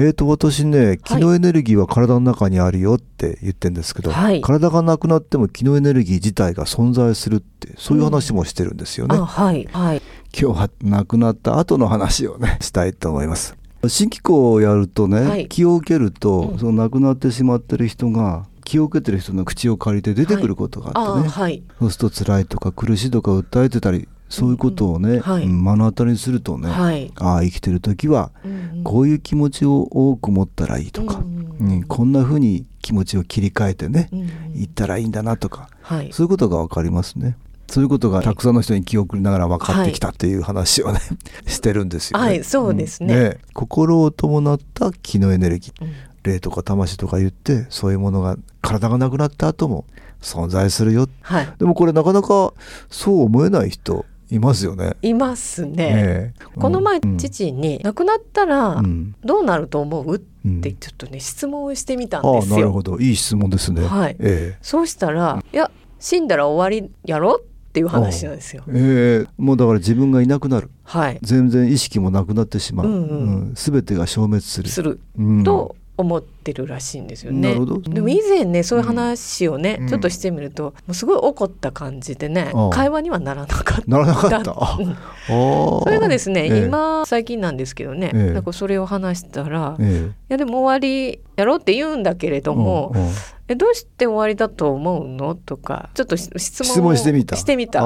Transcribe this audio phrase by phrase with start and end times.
[0.00, 4.40] えーと私ね気のエネルギーは体の中にあるよって言ってるんですけど、はい。
[4.40, 10.02] 体がなくなっても気のエネルギー自体が存在するってそういう話もしてるんですよね、あはいはい。
[10.32, 13.56] 今日は亡くなった後の話をね したいと思います。
[13.88, 15.48] 新機構をやるとね、はい。
[15.48, 16.58] 気を受けると、うん。
[16.60, 21.64] その亡くなってしまってる人が気を受けてる人の口を借りて出てくることがあってね、あはい。
[21.80, 25.44] そうすると辛いとか苦しいとか訴えてたりそういうことをね、うんはい。
[25.44, 27.12] うん目の当たりにするとね、はい。
[27.16, 31.22] ああ生きてる時はうんこういう気持ちを多く持ったらいいとか、う
[31.64, 36.10] んうんこんな風に気持ちを切り替えてね、うん言ったらいいんだなとかはい。
[36.12, 37.36] そういうことが分かりますね。
[37.70, 41.00] そういうことがたくさんの人に気を送りながら分かってきたっていう話をね、
[41.46, 42.24] してるんですよね。
[42.24, 43.38] はいそうですね。
[43.52, 45.92] 心を伴った気のエネルギー、うん
[46.24, 49.86] 霊とか魂とか言ってそういうものが体がなくなった後も
[50.20, 51.08] 存在するよ。
[51.22, 51.48] はい。
[51.58, 52.52] でもこれなかなか
[52.90, 54.96] そう思えない人いますよね。
[55.02, 56.60] いますね、ええ。
[56.60, 57.16] この前、うん。
[57.18, 59.14] 父に亡くなったらうん。
[59.24, 60.16] どうなると思う？
[60.16, 60.60] っうん。
[60.60, 62.56] てちょっとね質問をしてみたんですよ。
[62.56, 62.98] なるほど。
[62.98, 63.86] いい質問ですね。
[63.86, 64.16] はい。
[64.20, 64.58] ええ。
[64.60, 68.64] そうしたらいや死んだら終わりやろっていう話なんですよ。
[68.68, 69.28] ええ。
[69.36, 70.70] もうだから自分がいなくなる。
[70.84, 71.18] はい。
[71.22, 73.00] 全然意識もなくなってしまう、うんうん。
[73.00, 73.54] うん。
[73.54, 74.68] 全てが消滅する。
[74.68, 75.00] する。
[75.18, 75.44] うん。
[75.44, 77.48] と思ってるらしいんですよね。
[77.48, 77.80] なるほど。
[77.80, 79.88] でも以前ねそういう話をね、うん。
[79.88, 83.82] ちょっとしてみるともうすごい怒った感じでね、ああ会話にはならなかった。
[83.86, 84.54] ならなかった。
[85.28, 86.58] それがですね、ええ。
[86.64, 88.30] 今最近なんですけどね、ええ。
[88.32, 90.10] なんかそれを話したら、いえ。
[90.28, 93.10] やでも終わりやろうって言うんだけれえども、うんうん
[93.48, 95.34] えどうして終わりだと思うの？
[95.34, 97.36] とかちょっとし質問を質問してみた？
[97.36, 97.82] してみた。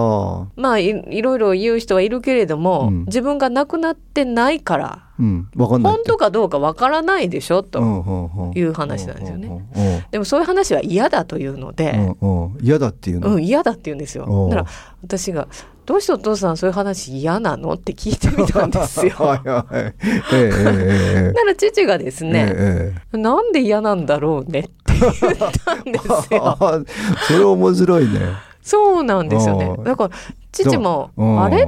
[0.57, 5.83] まあいいろいろ言う人はいるけれども、うん自分が亡くなってないからうん、わかん。
[5.83, 7.63] 本当かどうかわからないでしょ？
[7.63, 8.53] と。
[8.55, 9.63] いう話なんですよね
[10.11, 12.15] でもそういう話は嫌だというので、
[12.61, 13.35] 嫌だっていうの？
[13.35, 14.49] うん、嫌だって言うんですよ。
[14.51, 14.69] だから
[15.03, 15.47] 私が
[15.85, 19.15] 「どうしてお父さんそういう話嫌なの?」って聞いてみたんですよ。
[19.19, 19.75] はいはい。
[19.75, 19.95] え
[20.33, 20.49] えええ
[21.25, 26.57] ええ だから父がですね、ええなんで嫌なんだろうねって言ったんですよ。
[26.61, 26.81] あ
[27.27, 28.21] それ面白いね。
[28.63, 30.11] そうなんですよねだから
[30.53, 31.67] 父も「うんあれ?」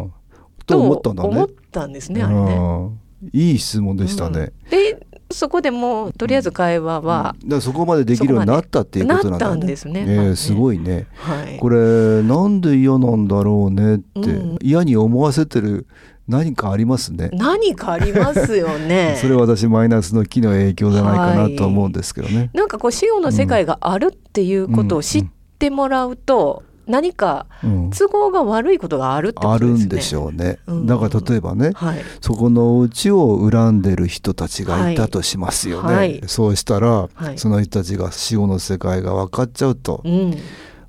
[0.67, 1.29] とと思ったんだね。
[1.29, 2.55] 思ったんですねあれね。
[2.55, 3.01] うん
[3.33, 4.53] いい質問でしたね。
[4.71, 9.61] でそこでもうとりあえず会話は、だからそこまでできるようになったっていうことなんだよね。
[9.61, 11.07] なですねえすごいね。
[11.15, 15.87] はい、これなんで嫌なんだろうねって、うん嫌に思わせてる
[16.27, 17.31] 何かありますね。
[17.33, 19.17] 何かありますよね。
[19.21, 22.51] それは私マイナスの気の影響じゃないかなと思うんですけどね。
[22.55, 25.27] なんかこう死後の世界があるっていうことを知っ
[25.59, 29.79] てもらうと、何かうん都合が悪いことがあるってことあですね。
[29.79, 30.59] るんでしょうね。
[30.67, 31.99] うんだから例えばね、はい。
[32.21, 35.95] そこのお家を恨んでる人たちがいたとしますよね。
[35.95, 40.35] はいそうしたら、はいその人たちが死後の世界が分かっちゃうと、うん。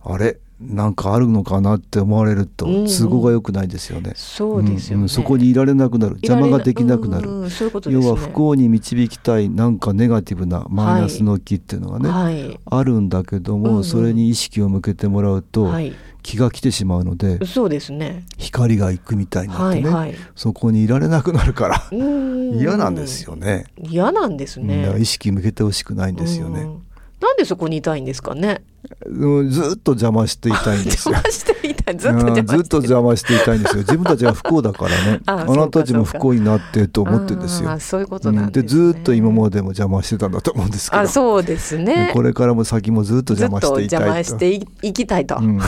[0.03, 0.37] あれ？
[0.59, 4.13] なんかあるのかなって思われるとうんうん都合が良くないですよね。
[4.15, 5.03] そうですよね。
[5.03, 7.29] んんそこにいられなくなる邪魔ができなくなる。
[7.29, 7.93] うんうんそういうね。
[7.93, 12.59] 要は不幸に導きたいなんかネガティブなマイナスの気っていうのがね、はい。
[12.65, 15.93] あるんだけども、うんうんそれに意識を向けてもらうと、はい。
[16.23, 18.25] 気が来てしまうのでそうですね。
[18.39, 20.15] 光が行くみたいになってね、はいはい。
[20.35, 23.65] そこにいられなくなるからうん嫌なんですよね。
[23.77, 24.95] 嫌なんですね。
[24.97, 26.61] 意識向けてほしくないんですよね。
[26.61, 26.81] うん
[27.21, 28.61] なんでそこにいたいんですかね。
[29.05, 31.15] うんずっと邪魔していたいんですよ。
[31.15, 31.97] 邪魔していたい。
[31.97, 33.81] ずっとうん邪魔してずっと邪魔していたいんですよ。
[33.81, 35.21] 自分たちが不幸だからね。
[35.27, 37.69] ああなたたちも不幸になってと思ってるんですよ。
[37.69, 41.01] あーそういうことうんなんで、ですねずっと今までも邪魔してたんだと思うんですけど。
[41.03, 42.11] あ、そうですね。
[42.13, 44.05] これからも先もずっと邪魔していたいと。
[44.05, 45.37] 邪魔していいきたいと。
[45.37, 45.59] うん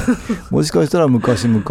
[0.51, 1.63] もしかしたら昔々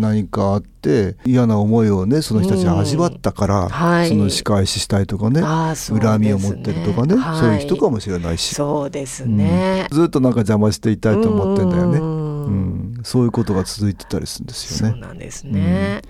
[0.00, 9.86] 何かあって嫌な思いをねその人たちが味わったから、はいその仕返ししたいとかねね恨みを持ってるとかね、はいそういう人かもしれないし、そうですね。
[9.90, 13.00] ずっとなんか邪魔していたいと思ってんだよね、ううんん。
[13.02, 15.00] そういうことが続いてたりするんですそうよね。
[15.00, 16.02] なんですね。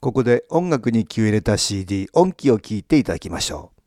[0.00, 3.79] ここで音楽に気を入れた CD 音気を聞いていただきましょう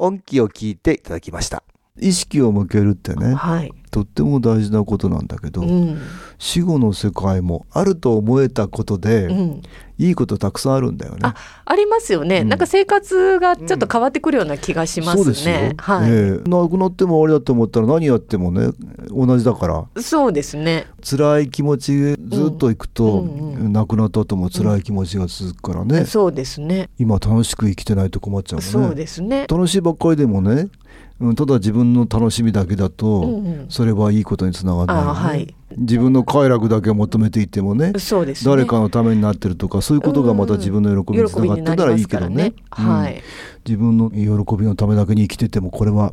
[0.00, 1.62] 音気を聞いていただきました
[1.98, 3.72] 意識を向けるってねはい。
[3.90, 6.00] とっても大事なことなんだけど、うん。
[6.38, 9.62] 死後の世界もあると思えたことで、うん。
[10.00, 11.34] いいことたくさんあるんだよねあ、
[11.66, 15.74] ありますよね、うんなんか生活がちょっと変わってくるような気がしますね。
[15.76, 18.70] はい、ええ亡くなっても終わりだと思ったら何やってもね
[19.10, 20.86] 同じだからそうですね。
[21.02, 22.16] 辛い気持ちず
[22.48, 26.88] っといくと、亡くなった後も辛い気持ちが続くからね、そうですね。
[26.98, 29.46] 今楽しく生きてないと困っちゃうねそうですね。
[29.48, 30.68] 楽しいばっかりでもね、
[31.20, 35.54] うん、ただ自分の楽しみだけだと、うんうんそれはいいことにつながらなね、あはい。
[35.74, 38.50] 自分の快楽だけを求めていってもねそうですね。
[38.50, 43.20] 誰かのためになってるとかそういうことがまた自分の喜びにつながってたらいいけどねねはいうん。
[43.64, 46.12] 自分の喜びのためだけに生きててもこれは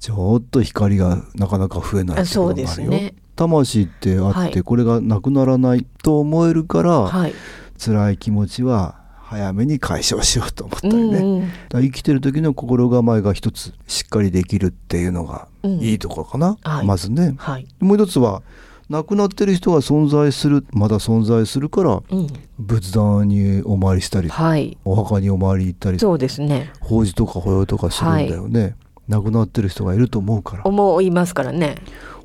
[0.00, 3.14] ちょっと光がなかなか増えないとそうがあるよ、ですね。
[3.36, 4.62] 魂ってあって、はい。
[4.62, 7.34] これがなくならないと思えるから、はい。
[7.82, 8.97] 辛い気持ちは
[9.30, 17.68] 早めに解消しようと思ったうりね、んうんだから生きてる時の心構えが一つしっかりできるっていうのがうんいいところかな、はいまずねはい。
[17.80, 18.42] もう一つは
[18.88, 22.26] 亡くなってる人が存在するまだ存在するからうん。
[22.58, 24.78] 仏壇にお参りしたりはい。
[24.86, 26.72] お墓にお参り行ったりそうですね。
[26.80, 28.76] 法事とか法要とかするんだよね、
[29.08, 31.76] 亡くなってる人がいると思うから思いますからね。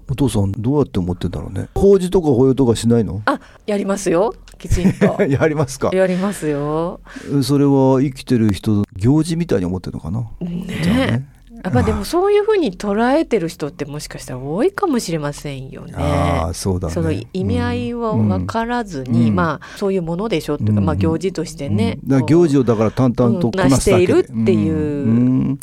[0.10, 3.22] お父さんどうやって思ってんだろうね法事とか法要とかしないの？
[3.26, 4.34] あ、やりますよ。
[4.68, 5.22] きちんと。
[5.28, 5.90] やりますか。
[5.94, 7.02] やりますよ。
[7.44, 11.28] それは生きてる人の行事みたいに思ってるのかな、ね。
[11.64, 15.94] やっぱでもそういうふうに捉えてる人ってもしかしたら多いかもしれませんよね。
[15.96, 16.94] ああそうだね。
[16.94, 19.36] その意味合いを分からずに、うん。
[19.36, 20.86] まあそういうものでしょっていうか、うん。
[20.86, 22.26] まあ行事としてね、うん。
[22.26, 25.58] 行事をだから淡々とこなしているっていう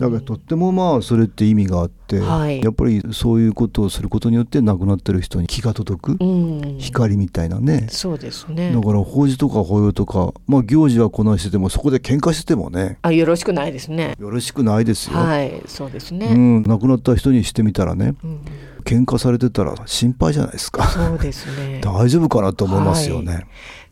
[0.00, 2.62] だからとってもまあそれって意味があって、はい。
[2.62, 8.72] やっぱりそういうことをすることによって亡くなってる人に気が届く、うん、光みたいなね、そうですね。
[8.72, 12.98] だから法事とか法要とか、まあ、行事はこなしててもそこで喧嘩しててもね。
[13.02, 14.16] あよろしくないですね。
[14.18, 18.40] よろしくないですよ、はいそうですうね、ん、亡くなった人にしてみたらねうん。
[18.84, 20.86] 喧嘩されてたら心配じゃないですか。
[20.88, 21.80] そうですね。
[21.84, 23.40] 大丈夫かなと思いますよね、は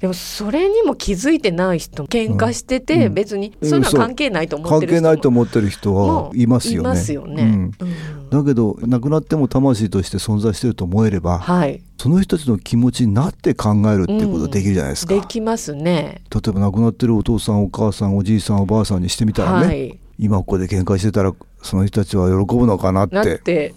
[0.00, 3.15] でもそれにも気づいてない人喧嘩してて、うん。
[3.15, 3.69] 別にうん。
[3.69, 6.79] そういうのは関係ないと思っ関てる人も係ないと思ってる人はいますよね。
[6.79, 7.50] いますよね、うん。
[7.50, 8.31] うん。
[8.31, 11.83] だけど亡くなっても魂として存在してると思えればはい。
[12.00, 16.23] その人たちの気持ちになって考えるっていうことができるじゃないですか、できますね。
[16.33, 21.33] 例えば亡くなってるお父さんお母さんおじいさんおばあさんにしてみたらね、はい今ここで喧嘩してたら
[21.63, 23.75] その人たちは喜ぶのかなって。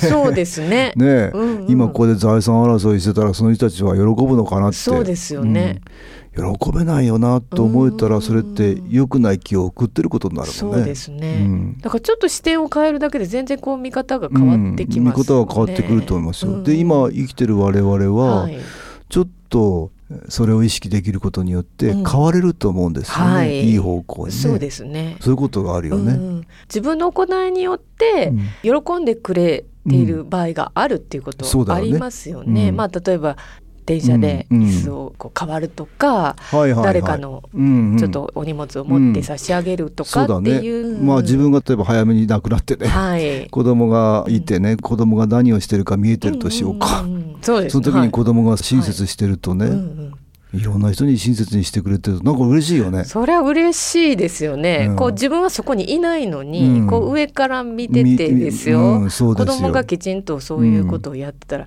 [0.00, 0.92] そうですね。
[0.96, 1.70] ねえ、うんうん。
[1.70, 4.76] 今ここで財産争いしてたらその人たちは喜ぶのかなって。
[4.76, 5.80] そうですよね、
[6.36, 6.58] うん。
[6.58, 8.12] 喜べないよなと思えたうん。
[8.12, 10.76] らそれって良くない気を送ってることになるもんね。
[10.76, 11.78] そうですね、うん。
[11.80, 15.24] だからちょっと視点を変えるだけで全然こう見方が変わってきますうん。
[15.24, 16.52] 見方が変わってくると思いますよ。
[16.52, 16.64] うん。
[16.64, 18.58] で今生きてる我々は、はい。
[19.08, 19.90] ちょっと
[20.28, 22.04] それを意識できることによってうん。
[22.04, 23.70] 変われると思うんですよね、はい。
[23.70, 24.40] い、い方向にね。
[24.40, 25.16] そうですね。
[25.20, 32.70] そういうことがあるよね、うん自分の行いによって喜んでくれている場合があるっていうことありますよね。
[32.70, 32.76] うん。
[32.76, 33.36] まあ例えば
[33.90, 37.42] 電車でうん椅子をこう変わるとか、はいはいはい、誰かの
[37.98, 41.02] ちょっとお荷物を持って差し上げるとかっていう。
[41.02, 43.48] まあ自分が例えば早めに亡くなってね、はい。
[43.50, 47.04] 子供がいてね、子供が何をしてるか見えてるとしようか、
[47.42, 49.74] そうですその時に子供が親切してるとね、はい。
[49.74, 50.60] いうんうん。
[50.60, 53.04] いろんな人に親切にしてくれてるとなんか嬉しいよね。
[53.04, 54.96] それは嬉しいですよね、うん。
[54.96, 56.86] こう自分はそこにいないのに、うん。
[56.86, 59.66] こう上から見ててですよ,、みうんそう子ですよ。
[59.68, 61.66] 供がきちんとそういうことをやってたら、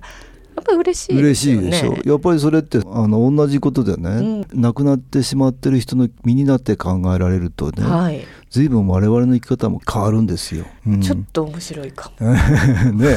[0.56, 1.40] やっぱり嬉しいで嬉。
[1.40, 1.96] しいでしょ。
[2.04, 10.64] やっぱりそれってあの同じことでね、亡くなってしまってる人の身になって考えられるとね、はい、随分我々の生き方も変わるんですよ。
[10.86, 11.00] うん。
[11.00, 12.30] ちょっと面白いかも。
[12.94, 13.16] ね、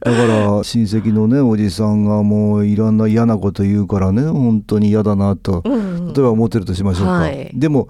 [0.00, 5.76] だから親戚のねおじさんがもういろんな嫌なこと言うからね本当に嫌だなと、うんう
[6.10, 6.12] ん。
[6.12, 7.50] 例えば思ってるとしましょうか、はい。
[7.54, 7.88] でも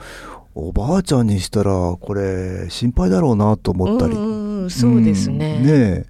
[0.54, 4.70] おばあちゃんにしたらこれ心配だろうなと思ったり、うんうんうん。
[4.70, 5.58] そうですね。
[5.60, 5.66] うん。
[5.66, 6.06] ねえ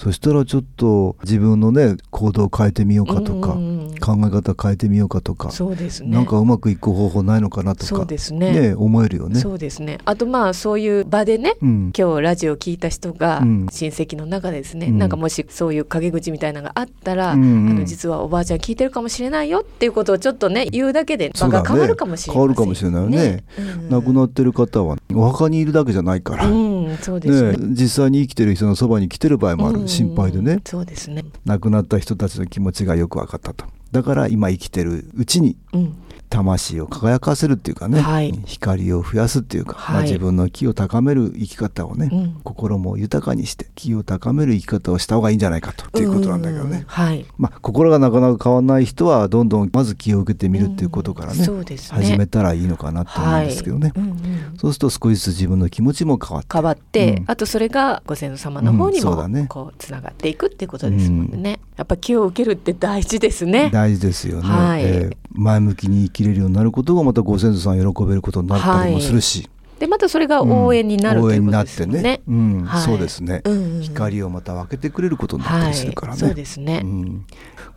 [0.00, 6.10] そしたらちょっと自分のね行動を変えてみようかとか、うんうん考え方変えてみようかとか、そうですね。
[6.10, 7.86] なんかうまくいく方法ないのかなとか。
[7.86, 8.70] そうですね。
[8.70, 9.38] ね思えるよね。
[9.38, 9.98] そうですね。
[10.04, 11.92] あとまあそういう場でね、うん。
[11.96, 13.66] 今日ラジオ聞いた人がうん。
[13.70, 14.98] 親戚の中でですね、うん。
[14.98, 17.70] なんかもしそういう陰口みたいなのがあったら、うんうん。
[17.70, 23.44] あの実はおばあちゃん聞いてるかもしれないよっていうことをちょっとね言うだけで場が変わるかもしれない、変わるかもしれないよね。
[23.90, 27.50] 亡くなってる方はお墓にいるだけじゃないから、うん、そうですね。
[27.52, 30.60] ね、実際に生きてる人のそばに来てる場合もある、うん心配でね。
[30.64, 31.24] そうですね。
[31.44, 35.96] 亡くなった人たちの気持ちがよく分かったとだから今生きてるうちにうん、
[36.30, 38.32] 魂を輝かせるっていうかね、はい。
[38.46, 39.94] 光を増やすっていうか、はい。
[39.94, 42.40] まあ、自分の気を高める生き方をね、うん。
[42.44, 46.70] 心も豊かにして気を高める生き方をした方がいいんじゃないかということなんだけどうん。
[46.70, 46.84] ね。
[46.86, 47.26] はい。
[47.36, 51.98] まあ、心がなかなか変わらない人はどんどんまず気を受けてみるっていうことからね,、そうですね。
[51.98, 54.04] 始めたらいいのかなと思うんですけどね、はい。
[54.04, 56.48] うんうんそうすると少しずつ自分の気持ちも変わって。
[56.52, 57.24] 変わって、うん。
[57.26, 63.70] あとそれがご先祖様の方にもこうつながっていくっていうことですもんね、やっぱ気を受けるって大事ですね。
[63.72, 64.82] 大事ですよね、はい。
[64.84, 72.64] えー前向きに生きれるようになることがまたご先祖さん喜べることになったりもするし、でまたそれが応援になるということ応援になっですねてね、うん。
[72.64, 72.82] はい。
[72.82, 73.76] そうですね、うんうん。
[73.76, 77.26] うん光をまた分けてくれることになったりするからね、はい、そうですね、うん、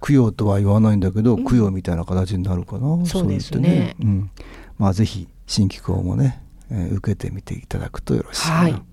[0.01, 1.45] 供養とは言わないんだけど、うん。
[1.45, 3.53] 供養みたいな形になるかな、そうですね。
[3.53, 4.29] そう言ってうん、
[4.77, 8.71] まあぜひ新機構もね、えー受けてみていただくとよろしいかな、はい。
[8.71, 8.85] 今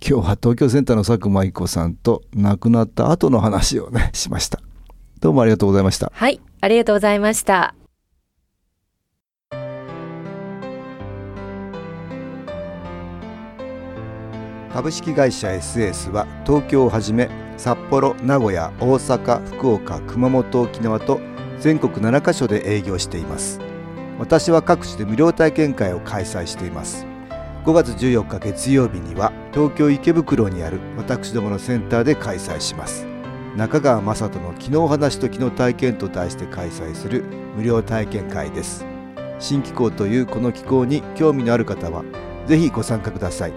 [0.00, 4.60] 日は東京センターの佐久間一子さんと亡くなった後の話をねしました。
[5.20, 6.12] どうもありがとうございました。
[6.14, 7.74] はいありがとうございました。
[14.76, 21.18] 株式会社 SS は東京をはじめ札幌名古屋大阪福岡熊本沖縄と
[21.58, 23.58] 全国7カ所で営業しています
[24.18, 27.06] 私は各地で無料体験会を開催しています。
[27.64, 33.06] 5月14日月曜日には東京池袋にある私どものセンターで開催します。
[33.56, 37.24] 中川雅人の昨日話と昨日体験と題して開催する
[37.56, 38.86] 無料体験会です。
[39.38, 42.04] 新機構というこの機構に興味のある方は
[42.46, 43.52] ぜひご参加ください。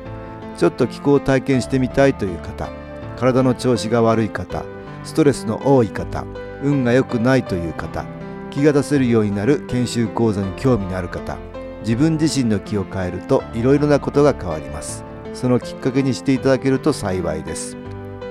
[0.58, 2.70] ちょっと気候を体験してみたいという方
[3.16, 4.66] 体の調子が悪い方
[5.06, 6.26] ストレスの多い方
[6.62, 8.04] 運が良くないという方
[8.50, 11.38] 気が出せるようになる研修講座に興味のある方
[11.82, 15.06] 自分自身の気を変えるといろいろなことが変わります。
[15.34, 17.78] そのきっかけにしていただけると幸いです。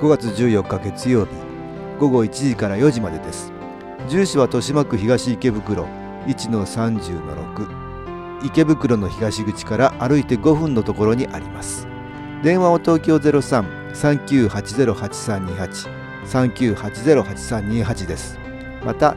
[0.01, 1.31] 5月14日月曜日
[1.99, 3.53] 午後1時から4時までです。
[4.09, 5.87] 住所は豊島区東池袋
[6.27, 11.89] 1-30-6池袋の東口から歩いて5分のところにあります。
[12.43, 15.89] 電話を東京03-3980-8328
[16.27, 18.39] 3980-8328です。
[18.85, 19.17] また